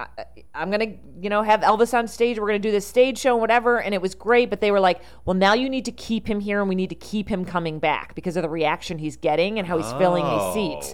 [0.54, 2.38] I'm going to, you know, have Elvis on stage.
[2.38, 3.82] We're going to do this stage show and whatever.
[3.82, 4.50] And it was great.
[4.50, 6.89] But they were like, well, now you need to keep him here and we need
[6.89, 10.24] to keep him coming back because of the reaction he's getting and how he's filling
[10.24, 10.54] these oh.
[10.54, 10.93] seats.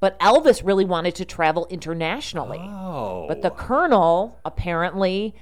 [0.00, 2.60] But Elvis really wanted to travel internationally.
[2.62, 3.26] Oh.
[3.28, 5.34] But the colonel apparently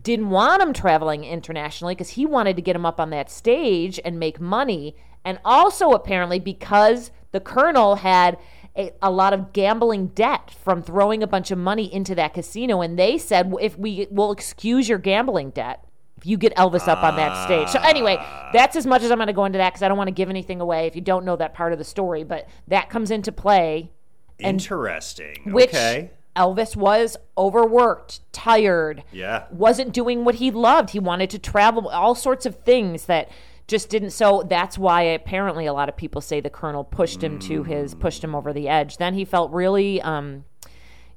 [0.00, 4.00] didn't want him traveling internationally because he wanted to get him up on that stage
[4.04, 4.96] and make money.
[5.24, 8.38] And also, apparently, because the colonel had
[8.76, 12.80] a, a lot of gambling debt from throwing a bunch of money into that casino.
[12.80, 15.84] And they said, if we will excuse your gambling debt.
[16.16, 17.68] If you get Elvis up on that stage.
[17.68, 18.16] So, anyway,
[18.52, 20.12] that's as much as I'm going to go into that because I don't want to
[20.14, 22.24] give anything away if you don't know that part of the story.
[22.24, 23.90] But that comes into play
[24.38, 25.52] Interesting.
[25.52, 26.10] which okay.
[26.36, 29.44] Elvis was overworked, tired, Yeah.
[29.50, 30.90] wasn't doing what he loved.
[30.90, 33.28] He wanted to travel, all sorts of things that
[33.66, 34.10] just didn't.
[34.10, 37.94] So that's why apparently a lot of people say the colonel pushed him to his,
[37.94, 38.98] pushed him over the edge.
[38.98, 40.44] Then he felt really, um,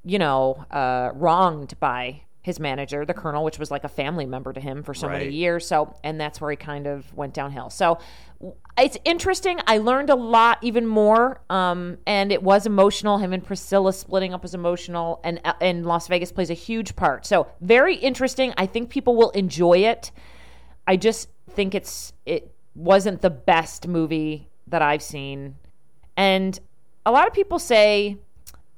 [0.04, 4.54] you know, uh, wronged by his manager, the colonel, which was like a family member
[4.54, 5.68] to him for so many years.
[5.68, 7.70] So, and that's where he kind of went downhill.
[7.70, 8.00] So,
[8.78, 9.60] it's interesting.
[9.68, 13.18] I learned a lot, even more, um, and it was emotional.
[13.18, 16.96] Him and Priscilla splitting up was emotional, and uh, and Las Vegas plays a huge
[16.96, 17.26] part.
[17.26, 18.54] So, very interesting.
[18.56, 20.12] I think people will enjoy it.
[20.88, 25.56] I just think it's it wasn't the best movie that I've seen.
[26.16, 26.58] And
[27.04, 28.18] a lot of people say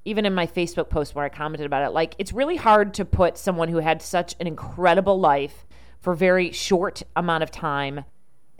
[0.05, 3.03] even in my Facebook post where I commented about it, like it's really hard to
[3.03, 5.67] put someone who had such an incredible life
[5.99, 8.05] for very short amount of time.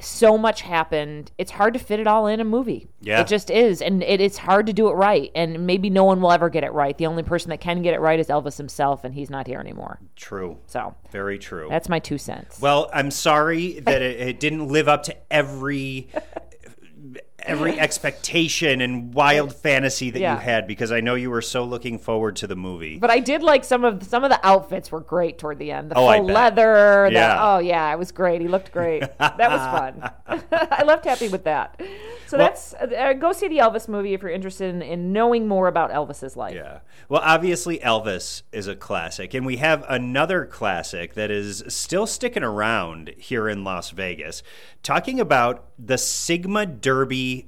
[0.02, 1.32] So much happened.
[1.38, 2.88] It's hard to fit it all in a movie.
[3.02, 3.22] Yeah.
[3.22, 3.82] It just is.
[3.82, 5.32] And it is hard to do it right.
[5.36, 6.98] And maybe no one will ever get it right.
[6.98, 9.60] The only person that can get it right is Elvis himself, and he's not here
[9.60, 10.00] anymore.
[10.16, 10.58] True.
[10.68, 11.68] So Very true.
[11.70, 12.60] that's my two cents.
[12.62, 16.10] Well, I'm sorry that it, it didn't live up to every
[17.50, 20.36] every expectation and wild fantasy that Yeah.
[20.36, 22.98] you had because I know you were so looking forward to the movie.
[23.00, 25.92] But I did like some of some of the outfits were great toward the end.
[25.92, 27.06] The Oh, full leather.
[27.10, 27.38] the- Yeah.
[27.40, 28.42] oh yeah, it was great.
[28.42, 29.02] He looked great.
[29.18, 30.44] that was fun.
[30.52, 31.82] I left happy with that.
[32.28, 35.68] So that's uh, go see the Elvis movie if you're interested in, in knowing more
[35.68, 36.54] about Elvis's life.
[36.56, 36.80] yeah.
[37.08, 42.44] Well, obviously Elvis is a classic and we have another classic that is still sticking
[42.44, 44.44] around here in Las Vegas
[44.84, 47.39] talking about the Sigma Derby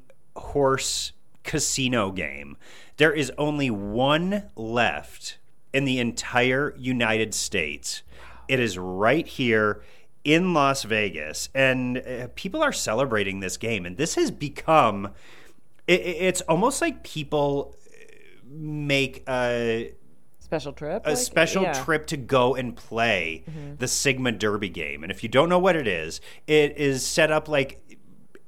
[0.41, 1.11] horse
[1.43, 2.57] casino game.
[2.97, 5.37] There is only one left
[5.73, 8.03] in the entire United States.
[8.47, 9.81] It is right here
[10.23, 13.85] in Las Vegas, and uh, people are celebrating this game.
[13.85, 15.09] And this has become,
[15.87, 17.75] it, it- it's almost like people
[18.47, 19.93] make a
[20.39, 21.03] Special trip.
[21.05, 21.17] a like?
[21.17, 21.71] special Yeah.
[21.73, 21.83] Mm-hmm.
[21.85, 23.45] trip to go and play
[23.79, 25.01] the Sigma Derby game.
[25.03, 27.90] And if you don't know what it is, it is set up like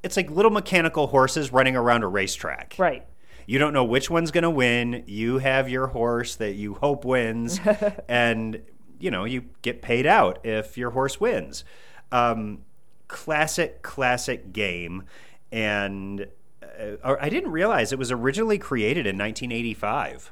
[0.03, 2.75] it's like little mechanical horses running around a racetrack.
[2.77, 3.05] Right.
[3.45, 5.03] You don't know which one's going to win.
[5.07, 7.59] You have your horse that you hope wins,
[8.07, 8.61] and
[8.99, 11.65] you know you get paid out if your horse wins.
[12.11, 12.59] Um,
[13.07, 15.03] classic, classic game,
[15.51, 16.27] and
[16.61, 20.31] uh, I didn't realize it was originally created in 1985,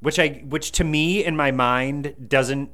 [0.00, 2.72] which I which to me in my mind doesn't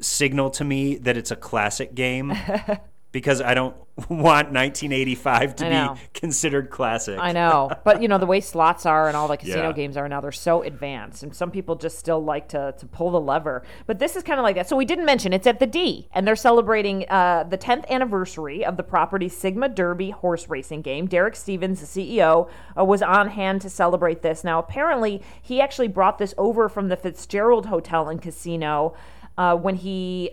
[0.00, 2.36] signal to me that it's a classic game.
[3.12, 3.76] Because I don't
[4.08, 7.18] want 1985 to be considered classic.
[7.20, 9.72] I know, but you know the way slots are and all the casino Yeah.
[9.72, 13.10] games are now, they're so advanced, and some people just still like to to pull
[13.10, 13.62] the lever.
[13.86, 14.66] But this is kind of like that.
[14.68, 18.64] So we didn't mention it's at the D, and they're celebrating uh, the 10th anniversary
[18.64, 21.06] of the property's Sigma Derby horse racing game.
[21.06, 22.48] Derek Stevens, the CEO,
[22.78, 24.42] uh, was on hand to celebrate this.
[24.42, 28.94] Now, apparently, he actually brought this over from the Fitzgerald Hotel and Casino
[29.36, 30.30] uh, when he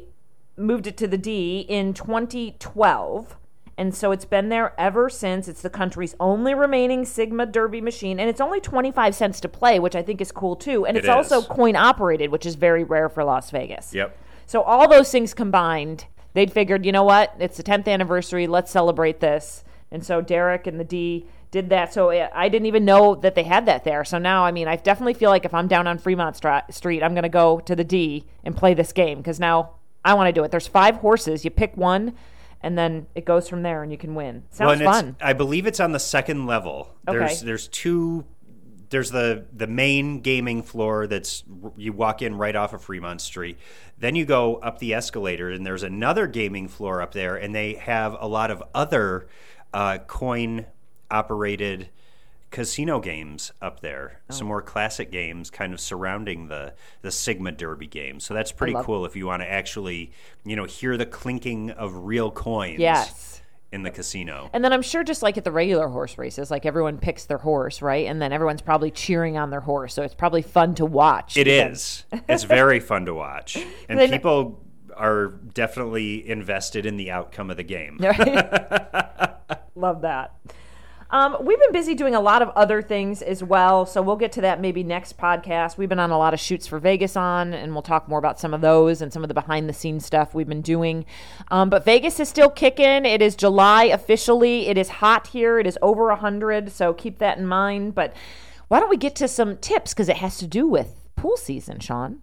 [0.60, 3.36] moved it to the D in 2012.
[3.78, 5.48] And so it's been there ever since.
[5.48, 8.20] It's the country's only remaining Sigma Derby machine.
[8.20, 10.86] And it's only 25 cents to play, which I think is cool too.
[10.86, 13.94] And It it's also coin operated, which is very rare for Las Vegas.
[13.94, 14.18] Yep.
[14.48, 17.34] So all those things combined, they'd figured, you know what?
[17.40, 18.48] It's the 10th anniversary.
[18.48, 19.64] Let's celebrate this.
[19.92, 21.94] And so Derek and the D did that.
[21.94, 24.04] So I I didn't even know that they had that there.
[24.04, 27.02] So now, I mean, I definitely feel like if I'm down on Fremont Stra- Street,
[27.02, 29.72] I'm going to go to the D and play this game because now
[30.04, 30.52] I want to do it.
[30.52, 31.44] There's five horses.
[31.44, 32.16] You pick one,
[32.62, 34.44] and then it goes from there, and you can win.
[34.50, 35.16] Sounds it's- fun.
[35.22, 36.96] I believe it's on the second level.
[37.08, 37.18] Okay.
[37.20, 38.26] There's there's two.
[38.90, 41.44] There's the the main gaming floor that's
[41.78, 43.58] you walk in right off of Fremont Street.
[44.00, 47.74] Then you go up the escalator, and there's another gaming floor up there, and they
[47.76, 49.28] have a lot of other
[49.74, 50.66] uh, coin
[51.12, 51.90] operated
[52.52, 54.22] casino games up there.
[54.30, 54.34] Oh.
[54.34, 58.20] Some more classic games, kind of surrounding the the Sigma Derby game.
[58.20, 60.12] So that's pretty cool if you want to actually
[60.44, 62.80] you know hear the clinking of real coins.
[62.80, 63.42] Yes.
[63.72, 64.50] In the casino.
[64.52, 67.38] And then I'm sure just like at the regular horse races, like everyone picks their
[67.38, 68.08] horse, right?
[68.08, 69.94] And then everyone's probably cheering on their horse.
[69.94, 71.38] So it's probably fun to watch.
[71.38, 72.04] It is.
[72.28, 73.58] It's very fun to watch,
[73.88, 74.64] and people
[74.96, 77.98] are definitely invested in the outcome of the game.
[79.76, 80.36] Love that.
[81.12, 84.32] Um, we've been busy doing a lot of other things as well, so we'll get
[84.34, 85.76] to that maybe next podcast.
[85.76, 88.40] We've been on a lot of shoots for Vegas on, and we'll talk more about
[88.40, 91.06] some of those and some of the behind the scenes stuff we've been doing.
[91.50, 93.06] Um, but Vegas is still kicking.
[93.06, 94.68] It is July officially.
[94.68, 95.58] It is hot here.
[95.58, 97.96] It is over 100, so keep that in mind.
[97.96, 98.14] But
[98.68, 101.80] why don't we get to some tips because it has to do with pool season,
[101.80, 102.22] Sean?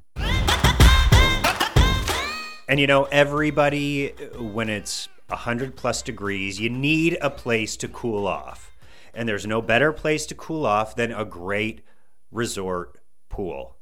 [2.69, 8.29] And you know, everybody, when it's 100 plus degrees, you need a place to cool
[8.29, 8.76] off.
[9.17, 11.83] And there's no better place to cool off than a great
[12.31, 13.77] resort pool.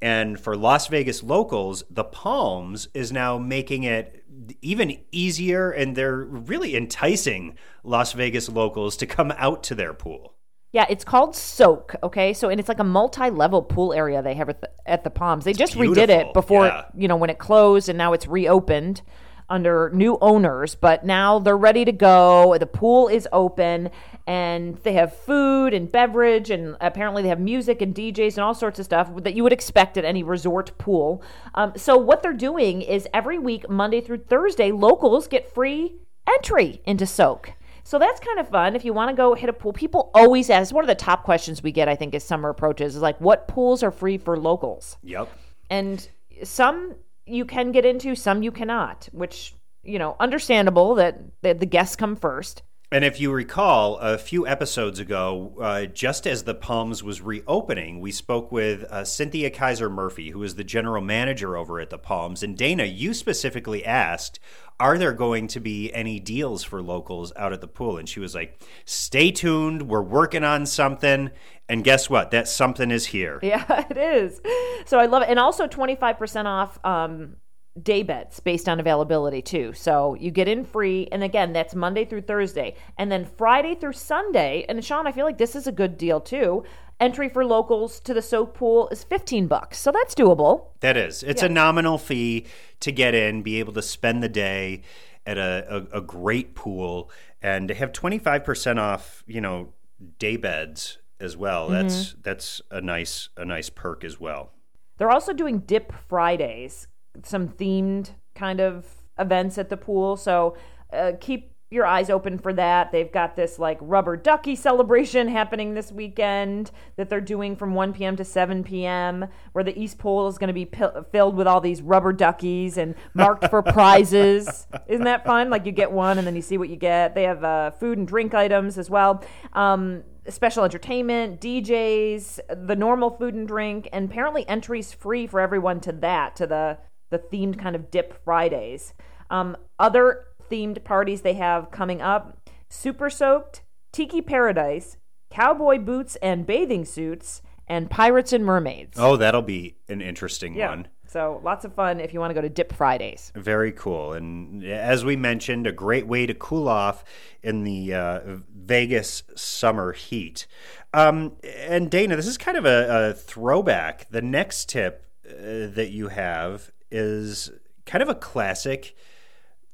[0.00, 4.24] And for Las Vegas locals, the Palms is now making it
[4.60, 10.34] even easier, and they're really enticing Las Vegas locals to come out to their pool.
[10.72, 11.94] Yeah, it's called Soak.
[12.02, 15.10] Okay, so and it's like a multi-level pool area they have at the, at the
[15.10, 15.44] Palms.
[15.44, 16.86] They just redid it before yeah.
[16.96, 19.00] you know when it closed, and now it's reopened
[19.48, 20.74] under new owners.
[20.74, 22.58] But now they're ready to go.
[22.58, 23.90] The pool is open,
[24.26, 28.54] and they have food and beverage, and apparently they have music and DJs and all
[28.54, 31.22] sorts of stuff that you would expect at any resort pool.
[31.54, 36.80] Um, so what they're doing is every week, Monday through Thursday, locals get free entry
[36.86, 37.52] into Soak.
[37.86, 39.74] So that's kind of fun if you want to go hit a pool.
[39.74, 40.74] People always ask.
[40.74, 43.46] One of the top questions we get, I think, as summer approaches, is like, what
[43.46, 44.96] pools are free for locals?
[45.02, 45.30] Yep.
[45.68, 46.08] And
[46.42, 46.94] some
[47.26, 49.10] you can get into, some you cannot.
[49.12, 52.62] Which you know, understandable that the, the guests come first.
[52.94, 57.98] And if you recall, a few episodes ago, uh, just as the Palms was reopening,
[57.98, 61.98] we spoke with uh, Cynthia Kiser Murphy, who is the general manager over at the
[61.98, 62.44] Palms.
[62.44, 64.38] And Dana, you specifically asked,
[64.78, 67.98] Are there going to be any deals for locals out at the pool?
[67.98, 69.88] And she was like, Stay tuned.
[69.88, 71.32] We're working on something.
[71.68, 72.30] And guess what?
[72.30, 73.40] That something is here.
[73.42, 74.40] Yeah, it is.
[74.86, 76.78] So I love it, and also twenty five percent off.
[76.84, 77.38] Um,
[77.82, 79.72] day beds based on availability too.
[79.72, 82.74] So you get in free and again that's Monday through Thursday.
[82.98, 86.20] And then Friday through Sunday, and Sean, I feel like this is a good deal
[86.20, 86.64] too.
[87.00, 89.78] Entry for locals to the soak pool is 15 bucks.
[89.78, 90.68] So that's doable.
[90.80, 91.24] That is.
[91.24, 92.46] It's a nominal fee
[92.80, 94.82] to get in, be able to spend the day
[95.26, 97.10] at a, a, a great pool,
[97.42, 99.72] and to have 25% off, you know,
[100.18, 101.68] day beds as well.
[101.68, 101.88] Mm-hmm.
[101.88, 104.52] That's that's a nice a nice perk as well.
[104.98, 106.86] They're also doing Dip Fridays,
[107.22, 108.86] some themed kind of
[109.18, 110.16] events at the pool.
[110.16, 110.56] So
[110.92, 112.92] uh, keep your eyes open for that.
[112.92, 117.92] They've got this like rubber ducky celebration happening this weekend that they're doing from 1
[117.92, 118.16] p.m.
[118.16, 121.60] to 7 p.m., where the East Pool is going to be pil- filled with all
[121.60, 124.66] these rubber duckies and marked for prizes.
[124.86, 125.50] Isn't that fun?
[125.50, 127.14] Like you get one and then you see what you get.
[127.14, 129.24] They have uh, food and drink items as well.
[129.52, 135.80] Um, special entertainment, DJs, the normal food and drink, and apparently entries free for everyone
[135.80, 136.78] to that, to the
[137.14, 138.92] the themed kind of dip Fridays.
[139.30, 143.62] Um, other themed parties they have coming up: Super Soaked,
[143.92, 144.96] Tiki Paradise,
[145.30, 148.98] Cowboy Boots and Bathing Suits, and Pirates and Mermaids.
[148.98, 150.88] Oh, that'll be an interesting one.
[151.06, 153.30] So lots of fun if you want to go to Dip Fridays.
[153.36, 154.14] Very cool.
[154.14, 157.04] And as we mentioned, a great way to cool off
[157.42, 158.20] in the uh,
[158.52, 160.48] Vegas summer heat.
[160.92, 164.08] Um, and Dana, this is kind of a, a throwback.
[164.10, 167.50] The next tip uh, that you have is
[167.84, 168.96] kind of a classic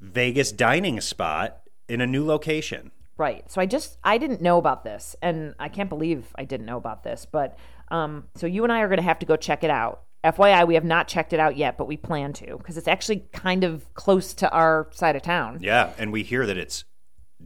[0.01, 2.91] Vegas dining spot in a new location.
[3.19, 3.49] Right.
[3.51, 6.79] So I just I didn't know about this, and I can't believe I didn't know
[6.79, 7.27] about this.
[7.31, 7.59] But
[7.89, 10.03] um, so you and I are going to have to go check it out.
[10.25, 13.27] FYI, we have not checked it out yet, but we plan to because it's actually
[13.33, 15.59] kind of close to our side of town.
[15.61, 16.85] Yeah, and we hear that it's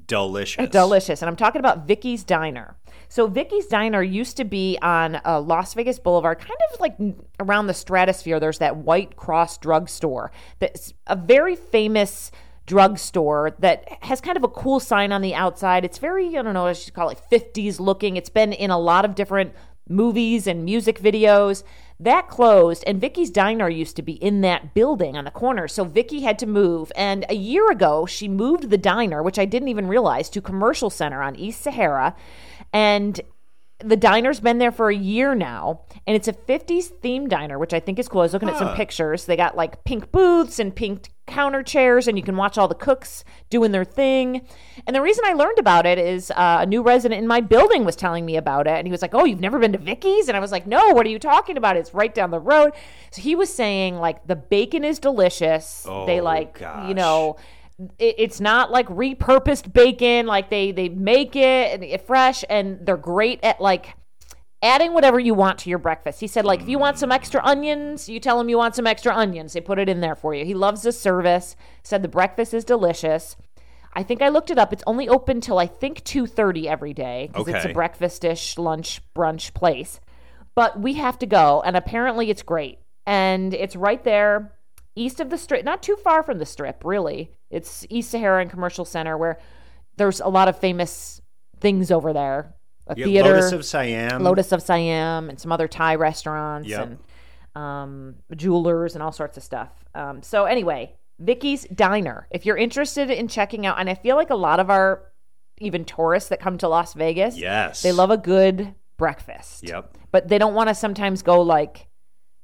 [0.07, 0.69] delicious.
[0.71, 1.23] Delicious.
[1.23, 2.77] And I'm talking about Vickie's Diner.
[3.09, 6.97] So Vickie's Diner used to be on uh, Las Vegas Boulevard, kind of like
[7.41, 8.41] around the stratosphere.
[8.41, 12.33] There's that White Cross drugstore that's a very famous
[12.67, 15.85] drugstore that has kind of a cool sign on the outside.
[15.85, 18.17] It's very, I don't know, I should call it 50s looking.
[18.17, 19.53] It's been in a lot of different
[19.89, 21.63] movies and music videos.
[22.01, 25.69] That closed, and Vickie's Diner used to be in that building on the corner.
[25.69, 26.91] So Vicky had to move.
[26.97, 30.91] And a year ago, she moved the diner, which I didn't even realize, to Commercial
[30.91, 32.17] Center on East Sahara.
[32.73, 33.21] And
[33.79, 37.75] the diner's been there for a year now, and it's a 50s themed diner, which
[37.75, 38.21] I think is cool.
[38.21, 39.27] I was looking at some pictures.
[39.27, 42.75] They got like pink booths and pink counter chairs, and you can watch all the
[42.75, 44.47] cooks doing their thing.
[44.87, 47.85] And the reason I learned about it is uh, a new resident in my building
[47.85, 50.29] was telling me about it, and he was like, "Oh, you've never been to Vickie's?"
[50.29, 51.77] And I was like, "No, what are you talking about?
[51.77, 52.73] It's right down the road."
[53.11, 55.83] So he was saying like the bacon is delicious.
[56.07, 56.89] they Oh, like gosh.
[56.89, 57.37] you know
[57.99, 62.79] it, it's not like repurposed bacon like they they make it and it fresh and
[62.87, 63.95] they're great at like
[64.65, 66.19] adding whatever you want to your breakfast.
[66.21, 68.87] He said like if you want some extra onions you tell him you want some
[68.87, 69.53] extra onions.
[69.53, 70.45] They put it in there for you.
[70.45, 71.55] He loves the service.
[71.83, 73.37] Said the breakfast is delicious.
[73.93, 74.73] I think i looked it up.
[74.73, 77.73] It's only open till i think 2.30 every day because it's a Okay.
[77.75, 80.01] breakfastish lunch brunch place.
[80.55, 82.79] But we have to go and apparently it's great.
[83.07, 84.53] And it's right there
[84.97, 87.33] east of the strip not too far from the strip really.
[87.51, 89.39] It's east sahara and commercial center where
[89.97, 91.21] there's a lot of famous
[91.61, 92.54] things over there
[92.87, 94.23] a Yeah, theater Lotus of Siam.
[94.23, 96.87] Lotus of Siam and some other Thai restaurants Yep.
[96.87, 96.99] and
[97.63, 99.71] um, jewelers and all sorts of stuff.
[99.95, 102.27] Um, so anyway, Vickie's Diner.
[102.31, 105.03] If you're interested in checking out, and I feel like a lot of our
[105.59, 107.83] even tourists that come to Las Vegas, Yes.
[107.83, 109.63] they love a good breakfast.
[109.63, 109.97] Yep.
[110.11, 111.87] But they don't want to sometimes go like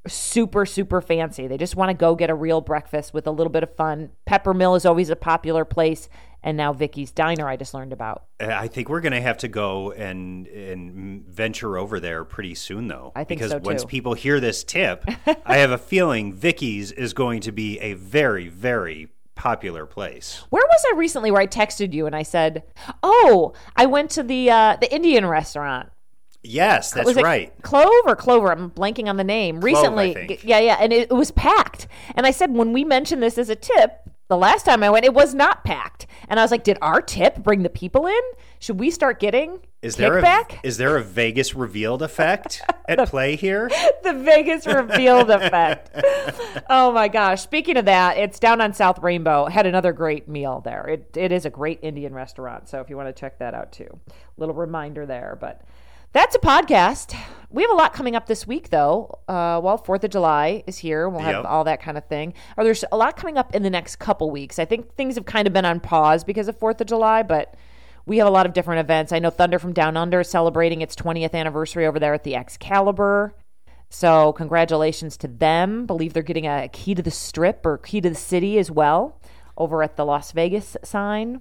[0.07, 1.47] super super fancy.
[1.47, 4.11] They just want to go get a real breakfast with a little bit of fun.
[4.29, 6.09] Peppermill is always a popular place,
[6.43, 8.25] and now Vickie's Diner I just learned about.
[8.41, 12.89] I think we're going to have to go and and venture over there pretty soon,
[12.89, 13.13] though.
[13.15, 15.05] I think because so, once people hear this tip,
[15.47, 20.43] I have a feeling Vicky's is going to be a very, very popular place.
[20.51, 22.63] Where was I recently where I texted you and I said,
[23.03, 25.91] "Oh, I went to the uh, the Indian restaurant."
[26.43, 27.53] Yes, that's was right.
[27.63, 28.51] Clove or Clover?
[28.51, 29.61] I'm blanking on the name.
[29.61, 30.45] Recently, think.
[30.45, 31.87] yeah, yeah, and it, it was packed.
[32.15, 35.05] And I said when we mentioned this as a tip, the last time I went,
[35.05, 36.07] it was not packed.
[36.29, 38.21] And I was like, did our tip bring the people in?
[38.61, 40.63] Should we start getting Is there kickback?
[40.63, 43.69] a is there a Vegas revealed effect at play here?
[44.05, 45.91] the Vegas revealed effect.
[46.69, 47.43] Oh my gosh!
[47.43, 49.47] Speaking of that, it's down on South Rainbow.
[49.47, 50.87] Had another great meal there.
[50.87, 52.69] It it is a great Indian restaurant.
[52.69, 53.99] So if you want to check that out too,
[54.37, 55.37] little reminder there.
[55.41, 55.63] But
[56.13, 57.17] that's a podcast.
[57.53, 59.19] We have a lot coming up this week, though.
[59.27, 61.09] Uh, well, Fourth of July is here.
[61.09, 61.45] We'll have Yep.
[61.47, 62.33] all that kind of thing.
[62.57, 64.59] Or there's a lot coming up in the next couple weeks.
[64.61, 67.55] I think things have kind of been on pause because of Fourth of July, but
[68.07, 69.13] we have a lot of different events.
[69.13, 72.37] I know Thunder from Down Under is celebrating its 20th anniversary over there at the
[72.37, 73.35] Excalibur.
[73.89, 75.87] So congratulations to them.
[75.87, 79.21] Believe they're getting a key to the strip or key to the city as well
[79.57, 81.41] over at the Las Vegas sign.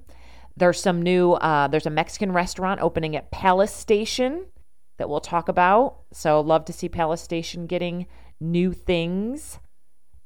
[0.58, 1.34] There's some new.
[1.34, 4.48] Uh, there's a Mexican restaurant opening at Palace Station
[5.00, 5.98] that we'll talk about.
[6.14, 8.06] So love to see Palace Station getting
[8.40, 9.58] new things.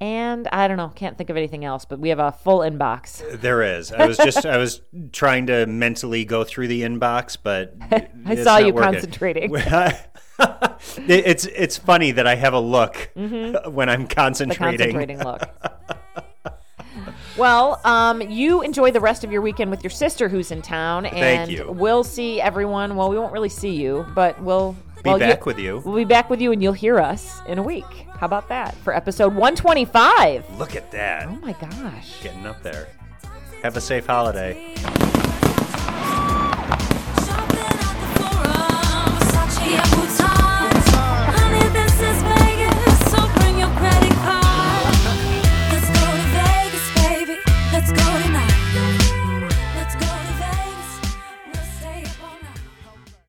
[0.02, 3.40] And I don't know, can't think of anything else, but we have a full inbox.
[3.40, 3.90] There is.
[3.94, 4.82] I was just I was
[5.14, 7.76] trying to mentally go through the inbox, but
[8.26, 8.94] I saw you working.
[8.94, 9.56] concentrating.
[11.08, 13.32] It's it's funny that I have a look when I'm
[13.64, 14.08] Mm-hmm.
[14.08, 14.78] The concentrating.
[14.94, 15.42] concentrating look.
[17.38, 21.06] Well, um, you enjoy the rest of your weekend with your sister who's in town,
[21.08, 21.72] and you.
[21.72, 22.96] we'll see everyone.
[22.96, 24.74] Well, we won't really see you, but we'll
[25.04, 25.82] Be well, back with you.
[25.84, 28.06] We'll be back with you, and you'll hear us in a week.
[28.20, 30.60] How about that for episode 125?
[30.60, 32.22] Look at that, Oh my gosh!
[32.22, 32.88] getting up there.
[33.64, 34.76] Have a safe holiday.